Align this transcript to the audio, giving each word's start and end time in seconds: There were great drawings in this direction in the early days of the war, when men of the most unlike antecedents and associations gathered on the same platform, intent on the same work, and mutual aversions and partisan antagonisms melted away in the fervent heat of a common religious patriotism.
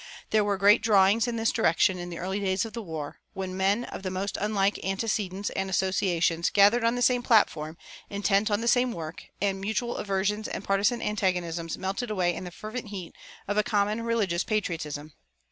There 0.31 0.43
were 0.43 0.57
great 0.57 0.81
drawings 0.81 1.27
in 1.27 1.35
this 1.35 1.51
direction 1.51 1.99
in 1.99 2.09
the 2.09 2.17
early 2.17 2.39
days 2.39 2.65
of 2.65 2.73
the 2.73 2.81
war, 2.81 3.19
when 3.35 3.55
men 3.55 3.83
of 3.83 4.01
the 4.01 4.09
most 4.09 4.35
unlike 4.41 4.83
antecedents 4.83 5.51
and 5.51 5.69
associations 5.69 6.49
gathered 6.49 6.83
on 6.83 6.95
the 6.95 7.03
same 7.03 7.21
platform, 7.21 7.77
intent 8.09 8.49
on 8.49 8.61
the 8.61 8.67
same 8.67 8.93
work, 8.93 9.25
and 9.39 9.61
mutual 9.61 9.97
aversions 9.97 10.47
and 10.47 10.63
partisan 10.63 11.03
antagonisms 11.03 11.77
melted 11.77 12.09
away 12.09 12.33
in 12.33 12.45
the 12.45 12.49
fervent 12.51 12.87
heat 12.87 13.13
of 13.47 13.57
a 13.59 13.63
common 13.63 14.01
religious 14.01 14.43
patriotism. 14.43 15.13